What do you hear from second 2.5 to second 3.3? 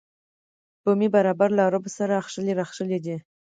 راخښلي دي.